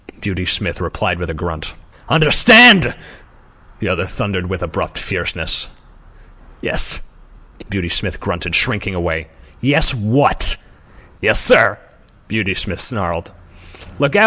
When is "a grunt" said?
1.29-1.75